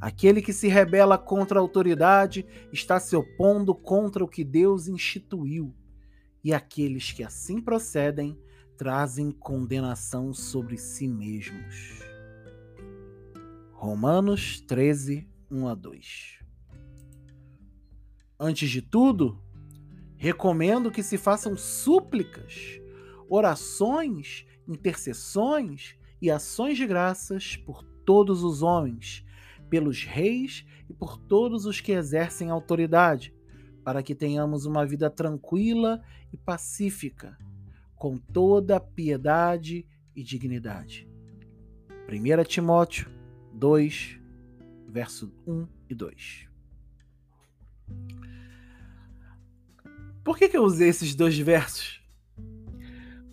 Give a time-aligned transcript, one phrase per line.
[0.00, 5.72] aquele que se rebela contra a autoridade está se opondo contra o que Deus instituiu,
[6.42, 8.36] e aqueles que assim procedem
[8.76, 12.07] trazem condenação sobre si mesmos.
[13.80, 16.40] Romanos 13, 1 a 2.
[18.36, 19.40] Antes de tudo,
[20.16, 22.80] recomendo que se façam súplicas,
[23.28, 29.24] orações, intercessões e ações de graças por todos os homens,
[29.70, 33.32] pelos reis e por todos os que exercem autoridade,
[33.84, 36.02] para que tenhamos uma vida tranquila
[36.32, 37.38] e pacífica,
[37.94, 41.08] com toda piedade e dignidade.
[42.08, 43.17] 1 Timóteo
[43.58, 44.20] 2,
[44.86, 46.48] verso 1 e 2.
[50.22, 52.00] Por que, que eu usei esses dois versos?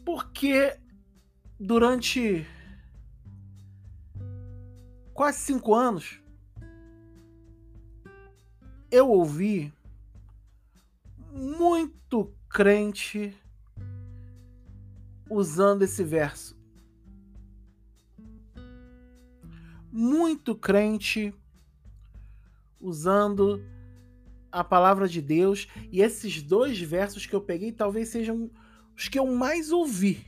[0.03, 0.79] Porque
[1.59, 2.45] durante
[5.13, 6.19] quase cinco anos
[8.89, 9.73] eu ouvi
[11.31, 13.35] muito crente
[15.29, 16.54] usando esse verso.
[19.95, 21.33] Muito crente
[22.81, 23.63] usando
[24.51, 28.51] a palavra de Deus e esses dois versos que eu peguei talvez sejam
[28.93, 30.27] os que eu mais ouvi.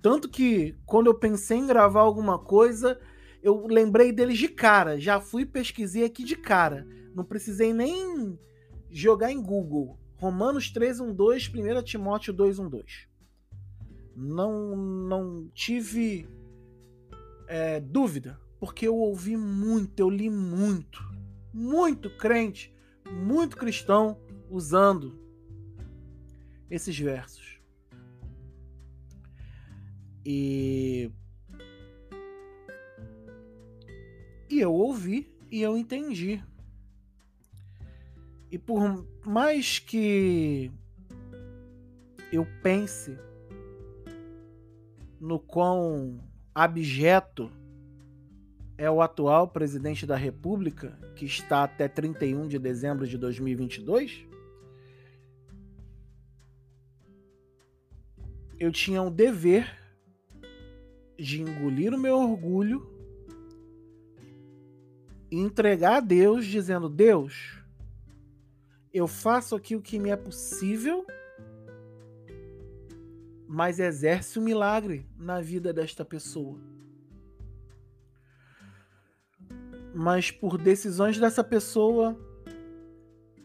[0.00, 2.98] Tanto que quando eu pensei em gravar alguma coisa,
[3.42, 6.86] eu lembrei deles de cara, já fui pesquisei aqui de cara.
[7.14, 8.38] Não precisei nem
[8.90, 9.98] jogar em Google.
[10.16, 13.08] Romanos 3:12, 1 Timóteo 2:12.
[14.16, 16.26] Não não tive
[17.46, 21.02] é, dúvida porque eu ouvi muito, eu li muito,
[21.52, 22.72] muito crente,
[23.10, 25.18] muito cristão usando
[26.70, 27.58] esses versos.
[30.24, 31.10] E
[34.50, 36.44] e eu ouvi e eu entendi.
[38.50, 40.70] E por mais que
[42.30, 43.16] eu pense
[45.18, 46.20] no quão
[46.54, 47.50] abjeto
[48.80, 54.26] é o atual presidente da República, que está até 31 de dezembro de 2022,
[58.58, 59.70] eu tinha o dever
[61.18, 62.90] de engolir o meu orgulho
[65.30, 67.62] e entregar a Deus, dizendo: Deus,
[68.94, 71.06] eu faço aqui o que me é possível,
[73.46, 76.58] mas exerce o um milagre na vida desta pessoa.
[79.94, 82.18] Mas por decisões dessa pessoa,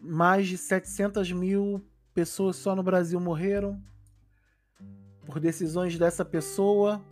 [0.00, 1.84] mais de 700 mil
[2.14, 3.82] pessoas só no Brasil morreram.
[5.24, 7.04] Por decisões dessa pessoa,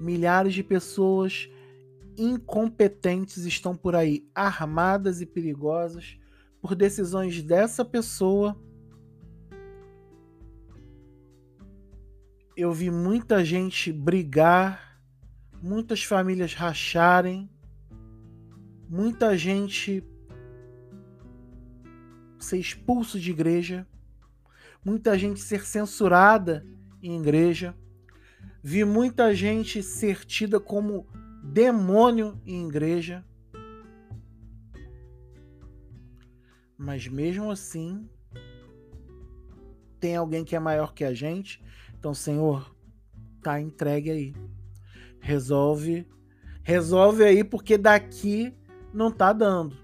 [0.00, 1.48] milhares de pessoas
[2.16, 6.18] incompetentes estão por aí, armadas e perigosas.
[6.60, 8.60] Por decisões dessa pessoa,
[12.56, 15.00] eu vi muita gente brigar,
[15.62, 17.51] muitas famílias racharem
[18.92, 20.06] muita gente
[22.38, 23.86] ser expulso de igreja,
[24.84, 26.62] muita gente ser censurada
[27.02, 27.74] em igreja.
[28.62, 31.06] Vi muita gente ser tida como
[31.42, 33.24] demônio em igreja.
[36.76, 38.06] Mas mesmo assim,
[39.98, 41.64] tem alguém que é maior que a gente.
[41.98, 42.76] Então, Senhor,
[43.42, 44.34] tá entregue aí.
[45.18, 46.06] Resolve,
[46.62, 48.54] resolve aí porque daqui
[48.92, 49.76] não tá dando.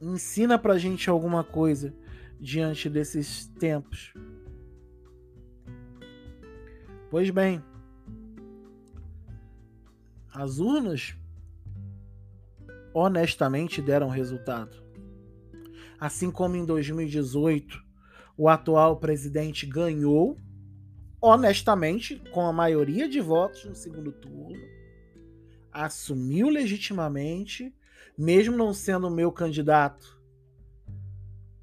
[0.00, 1.94] Ensina pra gente alguma coisa
[2.40, 4.12] diante desses tempos.
[7.10, 7.62] Pois bem,
[10.34, 11.16] as urnas
[12.92, 14.76] honestamente deram resultado.
[15.98, 17.82] Assim como em 2018
[18.36, 20.36] o atual presidente ganhou
[21.20, 24.62] honestamente com a maioria de votos no segundo turno,
[25.84, 27.74] assumiu legitimamente,
[28.16, 30.18] mesmo não sendo o meu candidato,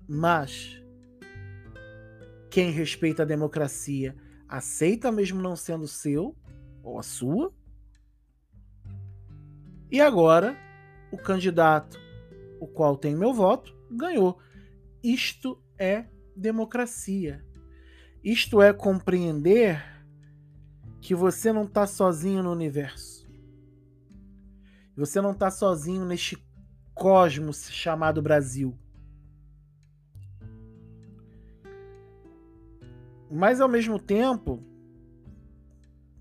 [0.07, 0.79] mas
[2.49, 4.15] quem respeita a democracia
[4.47, 6.35] aceita mesmo não sendo seu
[6.83, 7.51] ou a sua.
[9.89, 10.55] E agora,
[11.11, 11.99] o candidato,
[12.59, 14.37] o qual tem meu voto, ganhou.
[15.03, 16.05] Isto é
[16.35, 17.43] democracia.
[18.23, 19.83] Isto é compreender
[21.01, 23.12] que você não está sozinho no universo.
[24.95, 26.37] Você não está sozinho neste
[26.93, 28.77] cosmos chamado Brasil.
[33.31, 34.63] Mas ao mesmo tempo,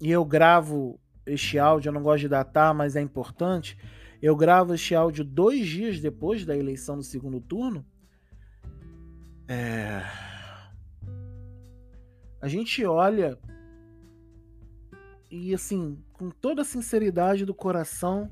[0.00, 3.76] e eu gravo este áudio, eu não gosto de datar, mas é importante.
[4.20, 7.84] Eu gravo este áudio dois dias depois da eleição do segundo turno.
[9.46, 10.02] É...
[12.40, 13.38] A gente olha
[15.30, 18.30] e assim, com toda a sinceridade do coração,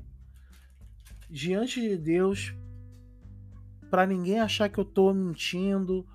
[1.31, 2.53] diante de Deus,
[3.89, 6.05] para ninguém achar que eu tô mentindo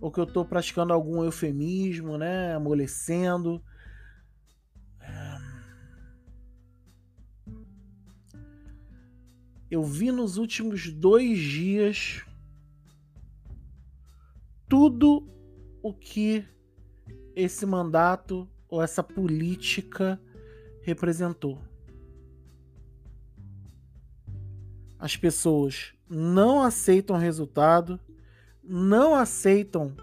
[0.00, 3.60] ou que eu estou praticando algum eufemismo, né, amolecendo.
[9.68, 12.24] Eu vi nos últimos dois dias
[14.68, 15.28] tudo
[15.82, 16.46] o que
[17.34, 20.20] esse mandato ou essa política
[20.82, 21.60] representou.
[24.98, 28.00] As pessoas não aceitam resultado
[28.68, 29.94] não aceitam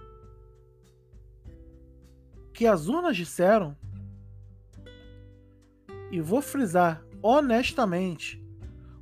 [2.53, 3.75] que as urnas disseram,
[6.11, 8.41] e vou frisar honestamente,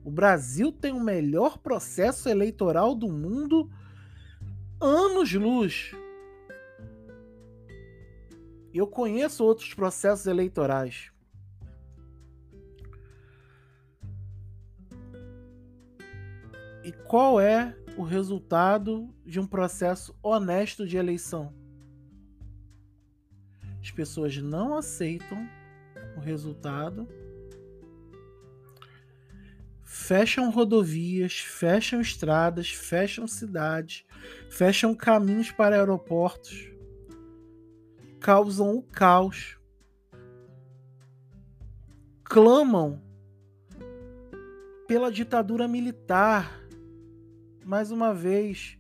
[0.04, 3.70] o Brasil tem o melhor processo eleitoral do mundo
[4.80, 5.92] anos-luz.
[8.74, 11.11] Eu conheço outros processos eleitorais.
[16.84, 21.54] E qual é o resultado de um processo honesto de eleição.
[23.82, 25.48] As pessoas não aceitam
[26.16, 27.08] o resultado,
[29.82, 34.06] fecham rodovias, fecham estradas, fecham cidades,
[34.50, 36.72] fecham caminhos para aeroportos,
[38.20, 39.58] causam o caos,
[42.24, 43.02] clamam
[44.88, 46.61] pela ditadura militar
[47.64, 48.78] mais uma vez,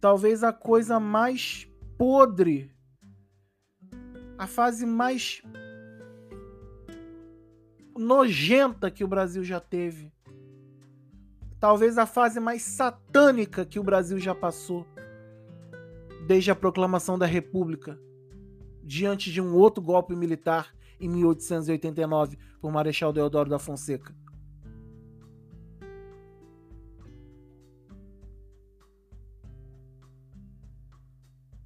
[0.00, 2.70] talvez a coisa mais podre,
[4.38, 5.42] a fase mais
[7.96, 10.12] nojenta que o Brasil já teve.
[11.60, 14.86] Talvez a fase mais satânica que o Brasil já passou
[16.26, 17.98] desde a proclamação da República,
[18.82, 24.14] diante de um outro golpe militar em 1889 por Marechal Deodoro da Fonseca.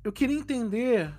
[0.07, 1.13] Eu queria entender.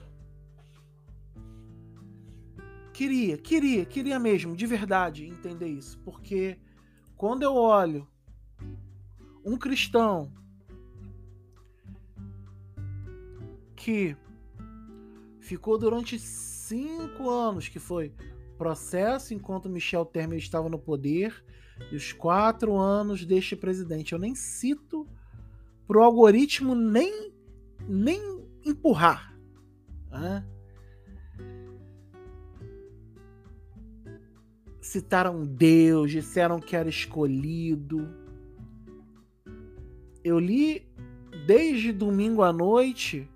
[2.94, 6.00] Queria, queria, queria mesmo, de verdade, entender isso.
[6.06, 6.58] Porque
[7.18, 8.08] quando eu olho
[9.44, 10.32] um cristão
[13.76, 14.16] que
[15.42, 18.14] ficou durante cinco anos, que foi
[18.58, 21.44] processo enquanto Michel Temer estava no poder,
[21.92, 24.14] e os quatro anos deste presidente.
[24.14, 25.06] Eu nem cito
[25.86, 27.34] pro algoritmo nem,
[27.86, 28.37] nem
[28.70, 29.36] empurrar.
[30.10, 30.46] Né?
[34.82, 38.08] Citaram Deus, disseram que era escolhido.
[40.24, 40.88] Eu li
[41.46, 43.30] desde domingo à noite,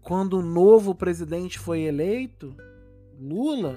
[0.00, 2.54] quando o novo presidente foi eleito,
[3.18, 3.76] Lula,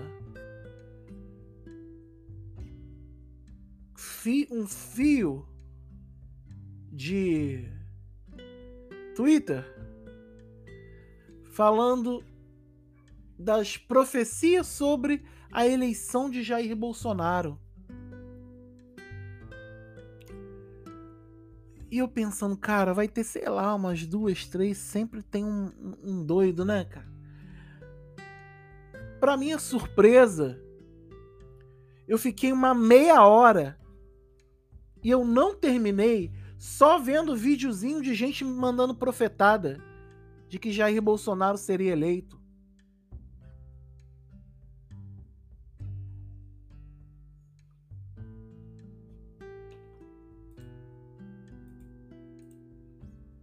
[4.51, 5.47] um fio
[6.91, 7.78] de
[9.19, 9.65] Twitter
[11.51, 12.23] falando
[13.37, 17.59] das profecias sobre a eleição de Jair Bolsonaro.
[21.91, 25.69] E eu pensando, cara, vai ter, sei lá, umas duas, três, sempre tem um,
[26.01, 27.11] um doido, né, cara?
[29.19, 30.63] Pra minha surpresa,
[32.07, 33.77] eu fiquei uma meia hora
[35.03, 39.81] e eu não terminei só vendo videozinho de gente mandando profetada
[40.49, 42.37] de que Jair Bolsonaro seria eleito.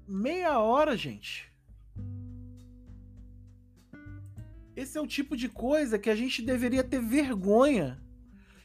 [0.06, 1.50] Meia hora, gente.
[4.76, 7.98] Esse é o tipo de coisa que a gente deveria ter vergonha.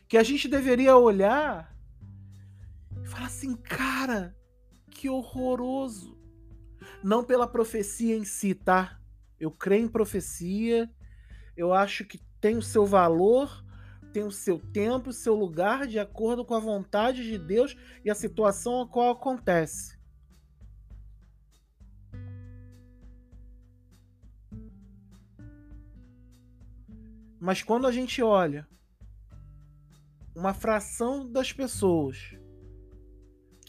[0.10, 1.74] Que a gente deveria olhar
[3.01, 4.36] e falar assim, cara,
[5.01, 6.15] que horroroso.
[7.03, 9.01] Não pela profecia em si, tá?
[9.39, 10.88] Eu creio em profecia.
[11.58, 13.65] Eu acho que tem o seu valor,
[14.13, 18.12] tem o seu tempo, o seu lugar, de acordo com a vontade de Deus e
[18.12, 20.00] a situação a qual acontece.
[27.39, 28.67] Mas quando a gente olha
[30.36, 32.39] uma fração das pessoas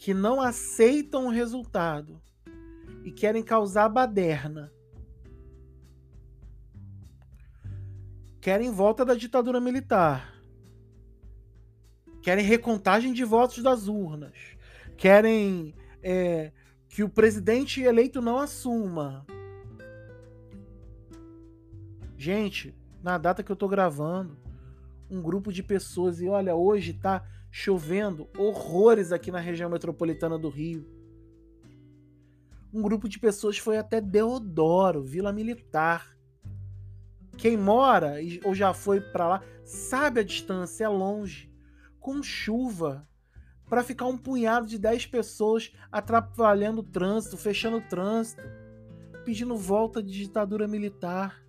[0.03, 2.21] que não aceitam o resultado
[3.05, 4.69] e querem causar baderna,
[8.41, 10.43] querem volta da ditadura militar,
[12.21, 14.33] querem recontagem de votos das urnas,
[14.97, 16.51] querem é,
[16.89, 19.25] que o presidente eleito não assuma.
[22.17, 24.37] Gente, na data que eu tô gravando,
[25.09, 30.49] um grupo de pessoas e olha, hoje tá chovendo horrores aqui na região metropolitana do
[30.49, 30.89] Rio.
[32.73, 36.17] Um grupo de pessoas foi até Deodoro, Vila Militar.
[37.37, 41.53] Quem mora ou já foi para lá sabe a distância, é longe.
[41.99, 43.07] Com chuva,
[43.69, 48.41] para ficar um punhado de 10 pessoas atrapalhando o trânsito, fechando o trânsito,
[49.23, 51.42] pedindo volta de ditadura militar.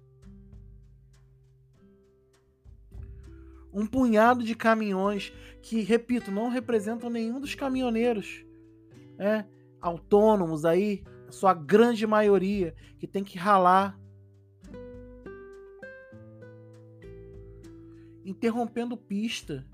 [3.74, 8.46] Um punhado de caminhões que, repito, não representam nenhum dos caminhoneiros
[9.18, 9.44] é,
[9.80, 13.98] autônomos aí, a sua grande maioria, que tem que ralar.
[18.24, 19.66] Interrompendo pista.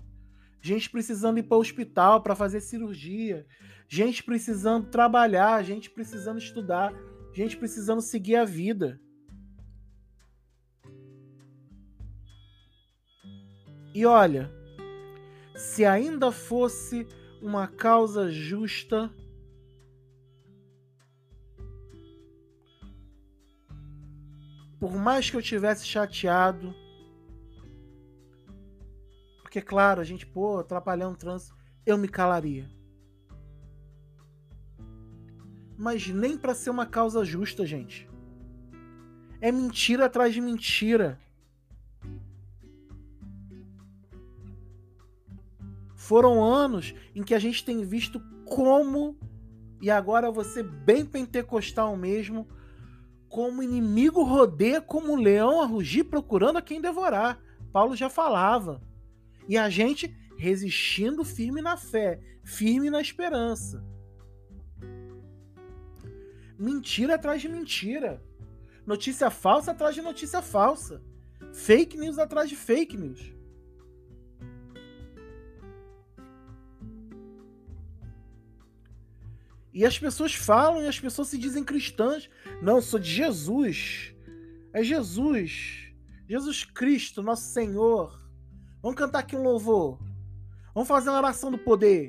[0.63, 3.47] Gente precisando ir para o hospital para fazer cirurgia.
[3.87, 5.63] Gente precisando trabalhar.
[5.63, 6.93] Gente precisando estudar.
[7.33, 9.01] Gente precisando seguir a vida.
[13.93, 14.51] E olha,
[15.57, 17.07] se ainda fosse
[17.43, 19.11] uma causa justa,
[24.79, 26.75] por mais que eu tivesse chateado,
[29.43, 32.71] porque claro, a gente, pô, atrapalhando o trânsito, eu me calaria.
[35.77, 38.09] Mas nem para ser uma causa justa, gente.
[39.41, 41.19] É mentira atrás de mentira.
[46.11, 49.17] Foram anos em que a gente tem visto como,
[49.81, 52.49] e agora você bem pentecostal mesmo,
[53.29, 57.41] como inimigo rodeia como leão a rugir procurando a quem devorar.
[57.73, 58.83] Paulo já falava.
[59.49, 63.81] E a gente resistindo firme na fé, firme na esperança.
[66.59, 68.21] Mentira atrás de mentira.
[68.85, 71.01] Notícia falsa atrás de notícia falsa.
[71.53, 73.40] Fake news atrás de fake news.
[79.73, 82.29] E as pessoas falam e as pessoas se dizem cristãs.
[82.61, 84.15] Não, sou de Jesus.
[84.73, 85.93] É Jesus.
[86.29, 88.21] Jesus Cristo, nosso Senhor.
[88.83, 89.99] Vamos cantar aqui um louvor.
[90.75, 92.09] Vamos fazer uma oração do poder.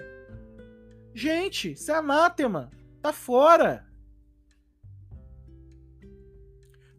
[1.14, 2.72] Gente, isso é anátema.
[3.02, 3.88] Tá fora.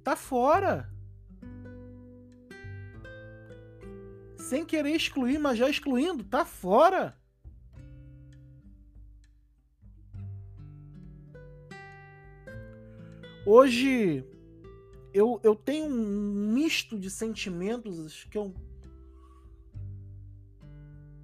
[0.03, 0.91] Tá fora.
[4.37, 7.17] Sem querer excluir, mas já excluindo, tá fora.
[13.45, 14.25] Hoje
[15.13, 18.55] eu, eu tenho um misto de sentimentos que eu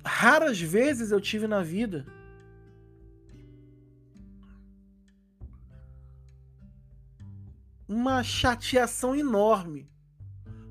[0.04, 2.04] raras vezes eu tive na vida.
[7.86, 9.88] Uma chateação enorme,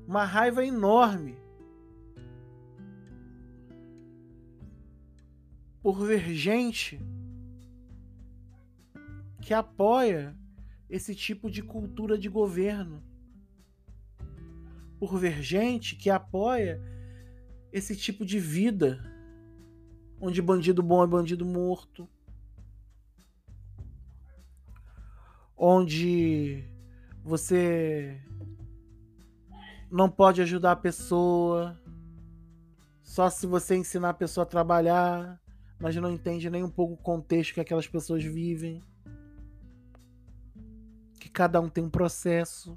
[0.06, 1.36] uma raiva enorme
[5.82, 7.00] por ver gente
[9.40, 10.36] que apoia
[10.88, 13.02] esse tipo de cultura de governo.
[14.98, 16.82] por ver gente que apoia
[17.72, 18.98] esse tipo de vida,
[20.20, 22.08] onde bandido bom é bandido morto,
[25.56, 26.64] onde
[27.22, 28.20] você
[29.88, 31.80] não pode ajudar a pessoa
[33.02, 35.40] só se você ensinar a pessoa a trabalhar,
[35.80, 38.82] mas não entende nem um pouco o contexto que aquelas pessoas vivem.
[41.38, 42.76] Cada um tem um processo.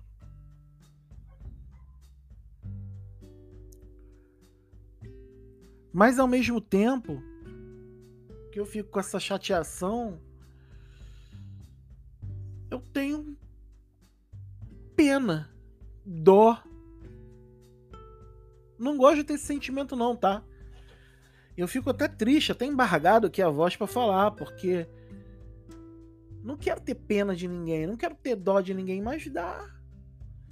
[5.92, 7.24] Mas ao mesmo tempo
[8.52, 10.22] que eu fico com essa chateação,
[12.70, 13.36] eu tenho
[14.96, 15.52] pena,
[16.06, 16.62] dó.
[18.78, 20.44] Não gosto de ter esse sentimento não, tá?
[21.58, 24.88] Eu fico até triste, até embargado aqui a voz para falar, porque
[26.44, 29.70] não quero ter pena de ninguém, não quero ter dó de ninguém, mas dá.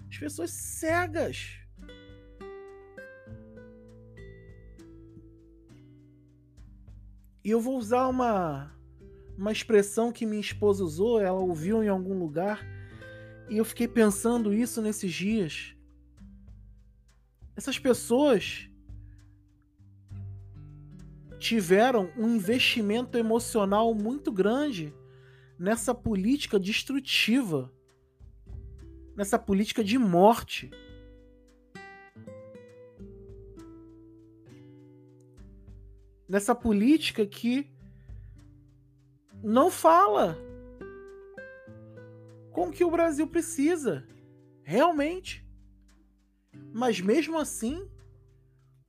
[0.10, 1.58] As pessoas cegas.
[7.43, 8.72] E eu vou usar uma,
[9.38, 12.63] uma expressão que minha esposa usou, ela ouviu em algum lugar,
[13.50, 15.75] e eu fiquei pensando isso nesses dias.
[17.55, 18.69] Essas pessoas
[21.39, 24.93] tiveram um investimento emocional muito grande
[25.59, 27.71] nessa política destrutiva,
[29.15, 30.71] nessa política de morte.
[36.29, 37.67] nessa política que
[39.43, 40.37] não fala
[42.51, 44.07] com o que o Brasil precisa,
[44.61, 45.43] realmente.
[46.71, 47.89] Mas mesmo assim,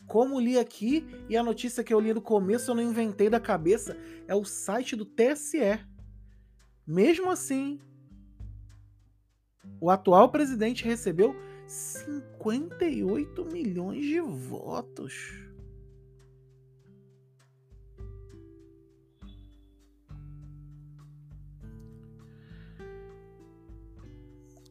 [0.06, 3.40] como li aqui, e a notícia que eu li no começo eu não inventei da
[3.40, 3.96] cabeça,
[4.28, 5.80] é o site do TSE.
[6.90, 7.79] Mesmo assim,
[9.81, 11.37] o atual presidente recebeu
[11.68, 15.14] 58 milhões de votos.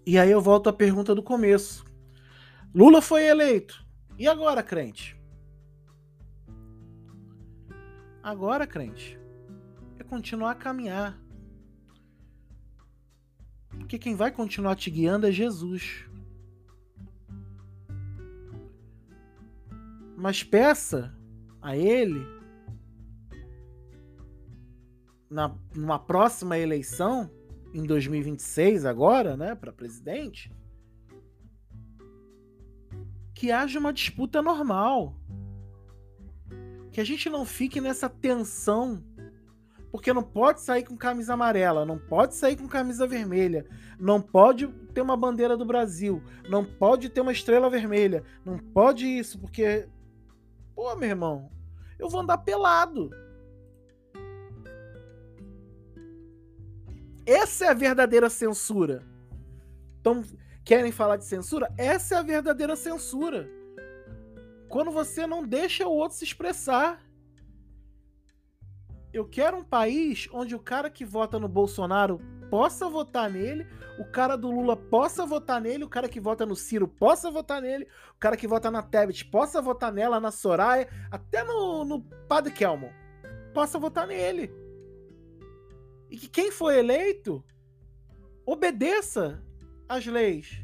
[0.05, 1.85] E aí eu volto à pergunta do começo.
[2.75, 3.81] Lula foi eleito.
[4.17, 5.17] E agora, crente?
[8.21, 9.17] Agora, crente,
[9.97, 11.28] é continuar a caminhar.
[13.89, 16.05] Porque quem vai continuar te guiando é Jesus.
[20.15, 21.11] Mas peça
[21.59, 22.23] a Ele,
[25.27, 27.31] na, numa próxima eleição,
[27.73, 30.55] em 2026 agora, né, para presidente,
[33.33, 35.19] que haja uma disputa normal.
[36.91, 39.03] Que a gente não fique nessa tensão,
[39.91, 43.65] porque não pode sair com camisa amarela, não pode sair com camisa vermelha,
[43.99, 49.05] não pode ter uma bandeira do Brasil, não pode ter uma estrela vermelha, não pode
[49.05, 49.87] isso, porque
[50.75, 51.51] pô, meu irmão,
[51.97, 53.09] eu vou andar pelado.
[57.25, 59.05] Essa é a verdadeira censura.
[59.99, 60.23] Então,
[60.63, 61.71] querem falar de censura?
[61.77, 63.47] Essa é a verdadeira censura.
[64.69, 67.03] Quando você não deixa o outro se expressar.
[69.13, 72.19] Eu quero um país onde o cara que vota no Bolsonaro
[72.49, 73.67] possa votar nele,
[73.99, 77.61] o cara do Lula possa votar nele, o cara que vota no Ciro possa votar
[77.61, 82.01] nele, o cara que vota na Tebet possa votar nela, na Soraya, até no, no
[82.27, 82.91] Padre Kelmo
[83.53, 84.51] possa votar nele
[86.09, 87.43] e que quem foi eleito
[88.45, 89.43] obedeça
[89.87, 90.63] às leis.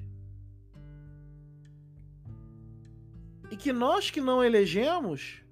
[3.51, 5.43] E que nós que não elegemos,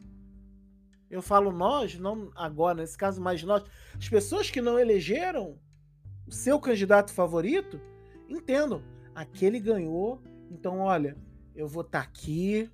[1.13, 3.63] eu falo nós, não agora, nesse caso, mas nós,
[3.95, 5.59] as pessoas que não elegeram
[6.25, 7.79] o seu candidato favorito,
[8.27, 11.15] entendam, aquele ganhou, então olha,
[11.55, 12.67] eu vou estar tá aqui,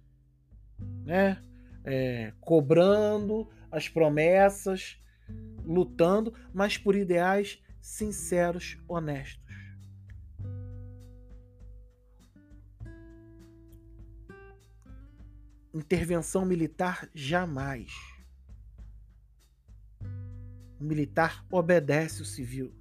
[1.05, 1.43] né,
[1.83, 4.97] é, cobrando as promessas,
[5.65, 9.53] lutando, mas por ideais sinceros, honestos.
[15.73, 17.91] Intervenção militar jamais.
[20.79, 22.73] O militar obedece o civil.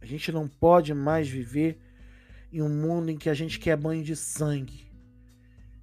[0.00, 1.80] A gente não pode mais viver
[2.52, 4.88] em um mundo em que a gente quer banho de sangue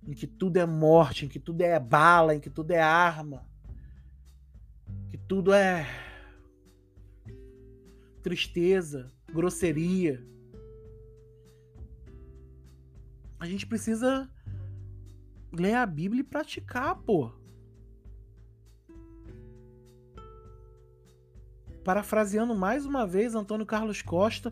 [0.07, 3.47] em que tudo é morte, em que tudo é bala, em que tudo é arma,
[5.09, 5.85] que tudo é
[8.21, 10.23] tristeza, grosseria.
[13.39, 14.29] A gente precisa
[15.57, 17.31] ler a Bíblia e praticar, pô.
[21.83, 24.51] Parafraseando mais uma vez Antônio Carlos Costa,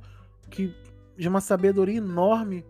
[0.49, 0.73] que
[1.17, 2.65] de uma sabedoria enorme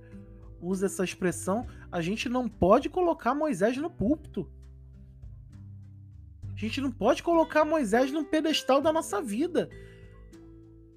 [0.61, 4.49] usa essa expressão, a gente não pode colocar Moisés no púlpito.
[6.53, 9.69] A gente não pode colocar Moisés no pedestal da nossa vida.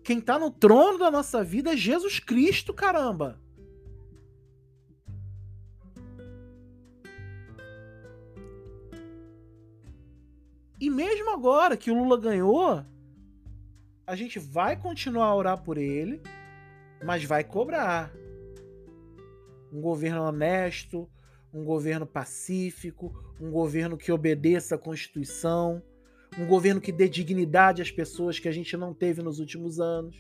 [0.04, 3.40] Quem está no trono da nossa vida é Jesus Cristo, caramba.
[10.78, 12.84] E mesmo agora que o Lula ganhou,
[14.06, 16.20] a gente vai continuar a orar por ele,
[17.02, 18.12] mas vai cobrar.
[19.72, 21.08] Um governo honesto,
[21.52, 25.82] um governo pacífico, um governo que obedeça à Constituição,
[26.38, 30.14] um governo que dê dignidade às pessoas que a gente não teve nos últimos anos.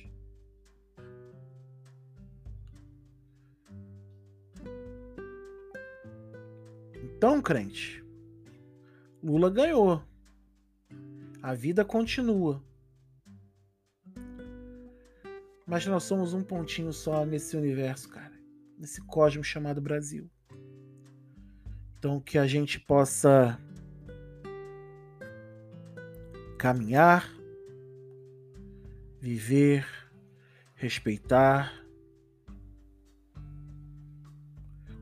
[6.94, 8.02] Então, crente,
[9.22, 10.02] Lula ganhou.
[11.42, 12.62] A vida continua.
[15.66, 18.34] Mas nós somos um pontinho só nesse universo, cara.
[18.78, 20.30] Nesse cosmos chamado Brasil.
[21.98, 23.58] Então que a gente possa
[26.56, 27.28] caminhar,
[29.20, 29.86] viver,
[30.74, 31.72] respeitar,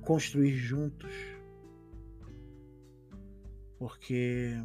[0.02, 1.12] construir juntos.
[3.78, 4.56] Porque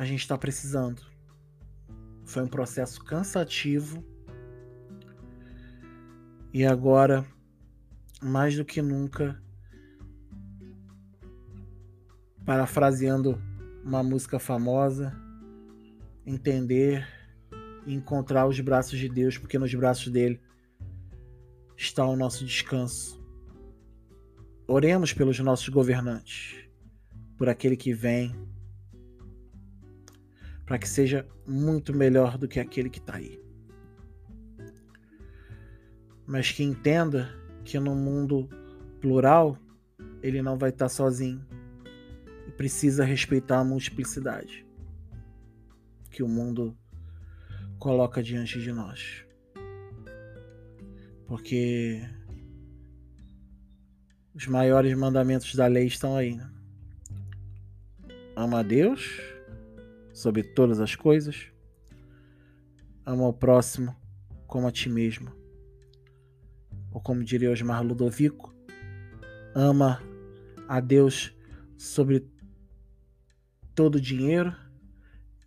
[0.00, 1.02] a gente está precisando.
[2.24, 4.02] Foi um processo cansativo.
[6.54, 7.26] E agora,
[8.22, 9.38] mais do que nunca,
[12.46, 13.38] parafraseando
[13.84, 15.14] uma música famosa,
[16.24, 17.06] entender
[17.84, 20.40] e encontrar os braços de Deus, porque nos braços dele
[21.76, 23.22] está o nosso descanso.
[24.66, 26.56] Oremos pelos nossos governantes,
[27.36, 28.34] por aquele que vem
[30.70, 33.42] para que seja muito melhor do que aquele que está aí.
[36.24, 37.28] Mas que entenda
[37.64, 38.48] que no mundo
[39.00, 39.58] plural
[40.22, 41.44] ele não vai estar tá sozinho
[42.46, 44.64] e precisa respeitar a multiplicidade
[46.08, 46.78] que o mundo
[47.80, 49.26] coloca diante de nós.
[51.26, 52.00] Porque
[54.32, 56.36] os maiores mandamentos da lei estão aí.
[56.36, 56.48] Né?
[58.36, 59.29] Ama a Deus
[60.20, 61.50] sobre todas as coisas.
[63.06, 63.96] Ama o próximo
[64.46, 65.32] como a ti mesmo.
[66.92, 68.54] Ou como diria Osmar Ludovico,
[69.54, 70.02] ama
[70.68, 71.34] a Deus
[71.78, 72.28] sobre
[73.74, 74.54] todo o dinheiro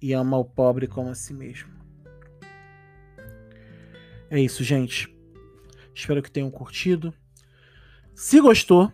[0.02, 1.72] e ama o pobre como a si mesmo.
[4.30, 5.16] É isso, gente.
[5.94, 7.14] Espero que tenham curtido.
[8.16, 8.92] Se gostou,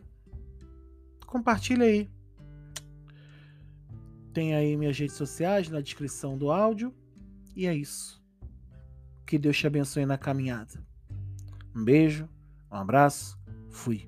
[1.25, 2.09] compartilha aí
[4.33, 6.93] tem aí minhas redes sociais na descrição do áudio.
[7.55, 8.21] E é isso.
[9.25, 10.83] Que Deus te abençoe na caminhada.
[11.75, 12.27] Um beijo,
[12.71, 13.37] um abraço,
[13.69, 14.07] fui.